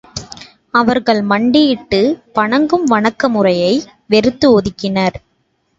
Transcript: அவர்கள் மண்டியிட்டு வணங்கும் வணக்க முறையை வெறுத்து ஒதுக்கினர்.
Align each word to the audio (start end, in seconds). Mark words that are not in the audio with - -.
அவர்கள் 0.73 1.21
மண்டியிட்டு 1.21 2.01
வணங்கும் 2.33 2.85
வணக்க 2.85 3.29
முறையை 3.29 3.73
வெறுத்து 4.07 4.59
ஒதுக்கினர். 4.59 5.17